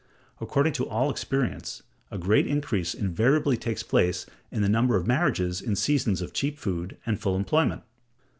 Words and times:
According 0.39 0.73
to 0.73 0.89
all 0.89 1.11
experience, 1.11 1.83
a 2.09 2.17
great 2.17 2.47
increase 2.47 2.95
invariably 2.95 3.55
takes 3.55 3.83
place 3.83 4.25
in 4.51 4.63
the 4.63 4.67
number 4.67 4.95
of 4.95 5.05
marriages 5.05 5.61
in 5.61 5.75
seasons 5.75 6.23
of 6.23 6.33
cheap 6.33 6.57
food 6.57 6.97
and 7.05 7.19
full 7.19 7.35
employment. 7.35 7.83